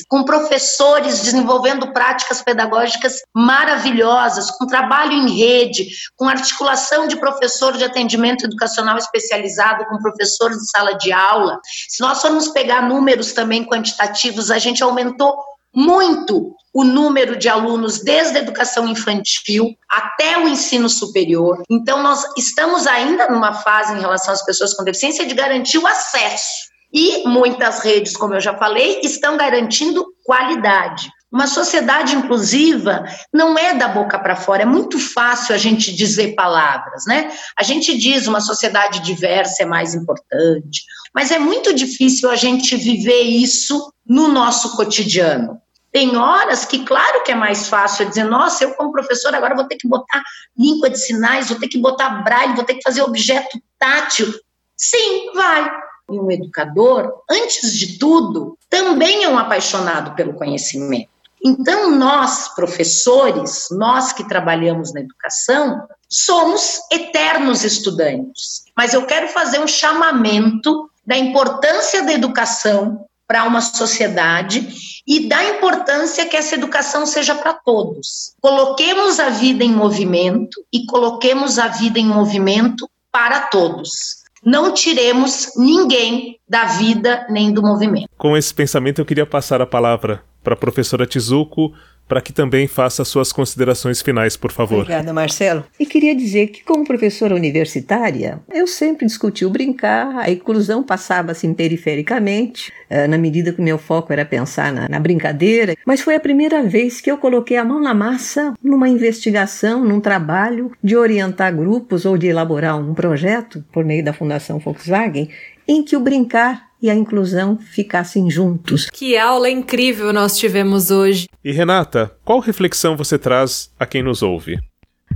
com 0.07 0.23
professores 0.23 1.21
desenvolvendo 1.21 1.91
práticas 1.93 2.41
pedagógicas 2.41 3.21
maravilhosas, 3.35 4.51
com 4.51 4.65
trabalho 4.65 5.13
em 5.13 5.37
rede, 5.37 5.87
com 6.15 6.27
articulação 6.27 7.07
de 7.07 7.17
professor 7.17 7.77
de 7.77 7.83
atendimento 7.83 8.45
educacional 8.45 8.97
especializado 8.97 9.85
com 9.85 9.97
professor 9.97 10.51
de 10.51 10.69
sala 10.69 10.93
de 10.93 11.11
aula. 11.11 11.59
Se 11.89 12.01
nós 12.01 12.21
formos 12.21 12.47
pegar 12.49 12.87
números 12.87 13.33
também 13.33 13.65
quantitativos, 13.65 14.51
a 14.51 14.59
gente 14.59 14.83
aumentou 14.83 15.37
muito 15.73 16.55
o 16.73 16.83
número 16.83 17.35
de 17.35 17.49
alunos 17.49 17.99
desde 17.99 18.37
a 18.37 18.41
educação 18.41 18.87
infantil 18.87 19.75
até 19.89 20.37
o 20.37 20.47
ensino 20.47 20.87
superior. 20.87 21.63
Então, 21.69 22.01
nós 22.03 22.23
estamos 22.37 22.85
ainda 22.85 23.27
numa 23.29 23.53
fase 23.53 23.93
em 23.93 23.99
relação 23.99 24.33
às 24.33 24.45
pessoas 24.45 24.73
com 24.73 24.83
deficiência 24.83 25.25
de 25.25 25.33
garantir 25.33 25.79
o 25.79 25.87
acesso. 25.87 26.68
E 26.91 27.27
muitas 27.27 27.81
redes, 27.81 28.17
como 28.17 28.33
eu 28.33 28.41
já 28.41 28.55
falei, 28.57 29.01
estão 29.03 29.37
garantindo 29.37 30.05
qualidade. 30.23 31.09
Uma 31.31 31.45
sociedade 31.45 32.15
inclusiva 32.15 33.03
não 33.31 33.57
é 33.57 33.75
da 33.75 33.87
boca 33.87 34.17
para 34.17 34.35
fora, 34.35 34.63
é 34.63 34.65
muito 34.65 34.97
fácil 34.97 35.53
a 35.53 35.59
gente 35.59 35.95
dizer 35.95 36.33
palavras, 36.33 37.05
né? 37.05 37.31
A 37.55 37.61
gente 37.61 37.95
diz 37.95 38.25
uma 38.25 38.41
sociedade 38.41 38.99
diversa 39.01 39.61
é 39.61 39.65
mais 39.65 39.93
importante, 39.93 40.83
mas 41.13 41.29
é 41.29 41.37
muito 41.37 41.71
difícil 41.71 42.31
a 42.31 42.35
gente 42.35 42.75
viver 42.75 43.21
isso 43.21 43.93
no 44.07 44.27
nosso 44.27 44.75
cotidiano. 44.75 45.61
Tem 45.91 46.15
horas 46.17 46.65
que, 46.65 46.83
claro 46.83 47.23
que 47.23 47.31
é 47.31 47.35
mais 47.35 47.67
fácil 47.67 48.07
dizer, 48.07 48.23
nossa, 48.23 48.63
eu 48.63 48.73
como 48.73 48.91
professor 48.91 49.33
agora 49.33 49.55
vou 49.55 49.67
ter 49.67 49.75
que 49.75 49.87
botar 49.87 50.23
língua 50.57 50.89
de 50.89 50.99
sinais, 50.99 51.49
vou 51.49 51.59
ter 51.59 51.67
que 51.67 51.79
botar 51.79 52.23
braille, 52.23 52.55
vou 52.55 52.63
ter 52.63 52.75
que 52.75 52.83
fazer 52.83 53.03
objeto 53.03 53.59
tátil. 53.77 54.31
Sim, 54.75 55.31
vai. 55.33 55.69
E 56.11 56.19
um 56.19 56.31
educador, 56.31 57.13
antes 57.29 57.77
de 57.77 57.99
tudo, 57.99 58.57
também 58.69 59.23
é 59.23 59.29
um 59.29 59.37
apaixonado 59.37 60.15
pelo 60.15 60.33
conhecimento. 60.33 61.09
Então, 61.43 61.91
nós, 61.91 62.53
professores, 62.53 63.67
nós 63.71 64.11
que 64.11 64.27
trabalhamos 64.27 64.93
na 64.93 64.99
educação, 64.99 65.87
somos 66.09 66.81
eternos 66.91 67.63
estudantes. 67.63 68.65
Mas 68.75 68.93
eu 68.93 69.05
quero 69.05 69.29
fazer 69.29 69.59
um 69.59 69.67
chamamento 69.67 70.89
da 71.05 71.17
importância 71.17 72.03
da 72.03 72.11
educação 72.11 73.05
para 73.25 73.43
uma 73.45 73.61
sociedade 73.61 74.67
e 75.07 75.27
da 75.29 75.43
importância 75.43 76.25
que 76.25 76.35
essa 76.35 76.55
educação 76.55 77.05
seja 77.05 77.35
para 77.35 77.53
todos. 77.53 78.33
Coloquemos 78.41 79.19
a 79.19 79.29
vida 79.29 79.63
em 79.63 79.71
movimento 79.71 80.65
e 80.73 80.85
coloquemos 80.85 81.59
a 81.59 81.67
vida 81.67 81.99
em 81.99 82.05
movimento 82.05 82.89
para 83.11 83.41
todos. 83.41 84.19
Não 84.45 84.73
tiremos 84.73 85.51
ninguém 85.57 86.39
da 86.47 86.65
vida 86.65 87.27
nem 87.29 87.53
do 87.53 87.61
movimento. 87.61 88.07
Com 88.17 88.37
esse 88.37 88.53
pensamento, 88.53 88.99
eu 88.99 89.05
queria 89.05 89.25
passar 89.25 89.61
a 89.61 89.65
palavra 89.65 90.23
para 90.43 90.53
a 90.53 90.57
professora 90.57 91.05
Tizuko 91.05 91.73
para 92.09 92.21
que 92.21 92.33
também 92.33 92.67
faça 92.67 93.05
suas 93.05 93.31
considerações 93.31 94.01
finais, 94.01 94.35
por 94.35 94.51
favor. 94.51 94.79
Obrigada, 94.79 95.13
Marcelo. 95.13 95.63
E 95.79 95.85
queria 95.85 96.15
dizer 96.15 96.47
que, 96.47 96.63
como 96.63 96.83
professora 96.83 97.35
universitária, 97.35 98.39
eu 98.51 98.65
sempre 98.65 99.05
discuti 99.05 99.45
o 99.45 99.49
brincar, 99.51 100.17
a 100.17 100.29
inclusão 100.31 100.81
passava 100.81 101.31
assim 101.31 101.53
perifericamente, 101.53 102.73
eh, 102.89 103.07
na 103.07 103.17
medida 103.17 103.53
que 103.53 103.61
o 103.61 103.63
meu 103.63 103.77
foco 103.77 104.11
era 104.11 104.25
pensar 104.25 104.73
na, 104.73 104.89
na 104.89 104.99
brincadeira, 104.99 105.75
mas 105.85 106.01
foi 106.01 106.15
a 106.15 106.19
primeira 106.19 106.63
vez 106.63 106.99
que 106.99 107.11
eu 107.11 107.17
coloquei 107.17 107.57
a 107.57 107.63
mão 107.63 107.79
na 107.79 107.93
massa 107.93 108.55
numa 108.63 108.89
investigação, 108.89 109.85
num 109.85 110.01
trabalho 110.01 110.71
de 110.83 110.97
orientar 110.97 111.55
grupos 111.55 112.05
ou 112.05 112.17
de 112.17 112.25
elaborar 112.25 112.75
um 112.75 112.95
projeto 112.95 113.63
por 113.71 113.85
meio 113.85 114.03
da 114.03 114.13
Fundação 114.13 114.57
Volkswagen, 114.57 115.29
em 115.67 115.83
que 115.83 115.95
o 115.95 115.99
brincar 115.99 116.68
e 116.81 116.89
a 116.89 116.95
inclusão 116.95 117.57
ficassem 117.57 118.29
juntos. 118.29 118.89
Que 118.89 119.17
aula 119.17 119.49
incrível 119.49 120.13
nós 120.13 120.37
tivemos 120.37 120.91
hoje. 120.91 121.27
E 121.43 121.51
Renata, 121.51 122.11
qual 122.23 122.39
reflexão 122.39 122.95
você 122.95 123.17
traz 123.17 123.71
a 123.79 123.85
quem 123.85 124.01
nos 124.01 124.21
ouve? 124.21 124.57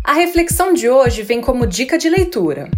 A 0.04 0.14
reflexão 0.14 0.74
de 0.74 0.90
hoje 0.90 1.22
vem 1.24 1.40
como 1.40 1.66
dica 1.66 1.98
de 1.98 2.10
leitura. 2.10 2.70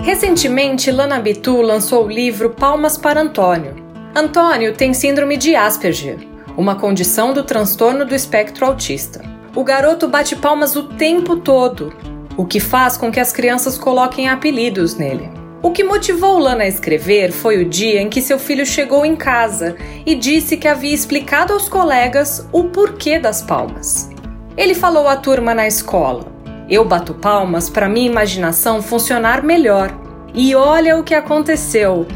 Recentemente, 0.00 0.90
Lana 0.90 1.18
Bitu 1.18 1.60
lançou 1.60 2.06
o 2.06 2.10
livro 2.10 2.50
Palmas 2.50 2.96
para 2.96 3.20
Antônio. 3.20 3.74
Antônio 4.14 4.74
tem 4.74 4.94
síndrome 4.94 5.36
de 5.36 5.54
Asperger, 5.54 6.18
uma 6.56 6.76
condição 6.76 7.32
do 7.32 7.42
transtorno 7.42 8.04
do 8.04 8.14
espectro 8.14 8.64
autista. 8.64 9.22
O 9.54 9.64
garoto 9.64 10.08
bate 10.08 10.36
palmas 10.36 10.76
o 10.76 10.84
tempo 10.84 11.36
todo, 11.36 11.92
o 12.36 12.44
que 12.44 12.60
faz 12.60 12.96
com 12.96 13.10
que 13.10 13.20
as 13.20 13.32
crianças 13.32 13.76
coloquem 13.76 14.28
apelidos 14.28 14.94
nele. 14.94 15.43
O 15.64 15.70
que 15.70 15.82
motivou 15.82 16.38
Lana 16.38 16.64
a 16.64 16.68
escrever 16.68 17.32
foi 17.32 17.62
o 17.62 17.64
dia 17.66 17.98
em 17.98 18.10
que 18.10 18.20
seu 18.20 18.38
filho 18.38 18.66
chegou 18.66 19.02
em 19.02 19.16
casa 19.16 19.76
e 20.04 20.14
disse 20.14 20.58
que 20.58 20.68
havia 20.68 20.92
explicado 20.92 21.54
aos 21.54 21.70
colegas 21.70 22.46
o 22.52 22.64
porquê 22.64 23.18
das 23.18 23.40
palmas. 23.40 24.10
Ele 24.58 24.74
falou 24.74 25.08
à 25.08 25.16
turma 25.16 25.54
na 25.54 25.66
escola: 25.66 26.26
Eu 26.68 26.84
bato 26.84 27.14
palmas 27.14 27.70
para 27.70 27.88
minha 27.88 28.06
imaginação 28.06 28.82
funcionar 28.82 29.42
melhor. 29.42 29.90
E 30.34 30.54
olha 30.54 30.98
o 30.98 31.02
que 31.02 31.14
aconteceu. 31.14 32.06